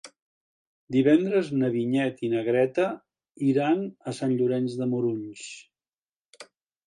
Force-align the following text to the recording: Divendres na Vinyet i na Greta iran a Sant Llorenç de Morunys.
Divendres 0.93 1.51
na 1.63 1.67
Vinyet 1.75 2.23
i 2.27 2.29
na 2.31 2.41
Greta 2.47 2.87
iran 3.49 3.85
a 4.13 4.13
Sant 4.21 4.33
Llorenç 4.39 4.79
de 4.79 4.87
Morunys. 4.95 5.45